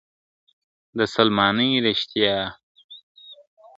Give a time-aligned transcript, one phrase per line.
[0.97, 2.39] د سلماني ریشتیا!.